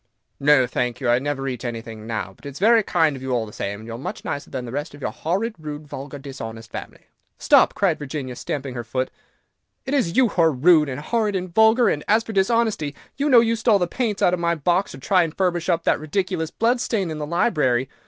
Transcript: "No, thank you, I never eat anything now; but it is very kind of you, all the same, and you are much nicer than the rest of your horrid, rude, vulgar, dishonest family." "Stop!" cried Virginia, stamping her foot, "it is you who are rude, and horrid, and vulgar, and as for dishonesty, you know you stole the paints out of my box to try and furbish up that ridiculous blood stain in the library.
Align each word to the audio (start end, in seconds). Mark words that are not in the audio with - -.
"No, 0.39 0.65
thank 0.65 0.99
you, 0.99 1.07
I 1.09 1.19
never 1.19 1.47
eat 1.47 1.63
anything 1.63 2.07
now; 2.07 2.33
but 2.35 2.47
it 2.47 2.49
is 2.49 2.57
very 2.57 2.81
kind 2.81 3.15
of 3.15 3.21
you, 3.21 3.33
all 3.33 3.45
the 3.45 3.53
same, 3.53 3.81
and 3.81 3.87
you 3.87 3.93
are 3.93 3.99
much 3.99 4.25
nicer 4.25 4.49
than 4.49 4.65
the 4.65 4.71
rest 4.71 4.95
of 4.95 5.01
your 5.03 5.11
horrid, 5.11 5.53
rude, 5.59 5.85
vulgar, 5.87 6.17
dishonest 6.17 6.71
family." 6.71 7.05
"Stop!" 7.37 7.75
cried 7.75 7.99
Virginia, 7.99 8.35
stamping 8.35 8.73
her 8.73 8.83
foot, 8.83 9.11
"it 9.85 9.93
is 9.93 10.17
you 10.17 10.29
who 10.29 10.41
are 10.41 10.51
rude, 10.51 10.89
and 10.89 11.01
horrid, 11.01 11.35
and 11.35 11.53
vulgar, 11.53 11.87
and 11.87 12.03
as 12.07 12.23
for 12.23 12.33
dishonesty, 12.33 12.95
you 13.15 13.29
know 13.29 13.41
you 13.41 13.55
stole 13.55 13.77
the 13.77 13.85
paints 13.85 14.23
out 14.23 14.33
of 14.33 14.39
my 14.39 14.55
box 14.55 14.89
to 14.93 14.97
try 14.97 15.21
and 15.21 15.37
furbish 15.37 15.69
up 15.69 15.83
that 15.83 15.99
ridiculous 15.99 16.49
blood 16.49 16.81
stain 16.81 17.11
in 17.11 17.19
the 17.19 17.27
library. 17.27 17.87